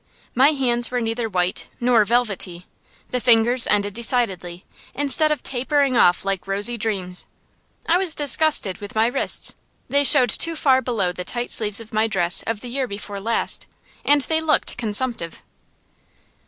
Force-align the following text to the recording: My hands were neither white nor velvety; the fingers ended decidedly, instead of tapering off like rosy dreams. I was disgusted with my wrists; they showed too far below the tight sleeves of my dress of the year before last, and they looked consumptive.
My 0.33 0.47
hands 0.53 0.89
were 0.89 0.99
neither 0.99 1.29
white 1.29 1.67
nor 1.79 2.03
velvety; 2.05 2.65
the 3.09 3.19
fingers 3.19 3.67
ended 3.67 3.93
decidedly, 3.93 4.65
instead 4.95 5.31
of 5.31 5.43
tapering 5.43 5.95
off 5.95 6.25
like 6.25 6.47
rosy 6.47 6.75
dreams. 6.75 7.27
I 7.87 7.99
was 7.99 8.15
disgusted 8.15 8.79
with 8.79 8.95
my 8.95 9.05
wrists; 9.05 9.53
they 9.89 10.03
showed 10.03 10.31
too 10.31 10.55
far 10.55 10.81
below 10.81 11.11
the 11.11 11.23
tight 11.23 11.51
sleeves 11.51 11.79
of 11.79 11.93
my 11.93 12.07
dress 12.07 12.41
of 12.47 12.61
the 12.61 12.67
year 12.69 12.87
before 12.87 13.19
last, 13.19 13.67
and 14.03 14.21
they 14.21 14.41
looked 14.41 14.75
consumptive. 14.75 15.43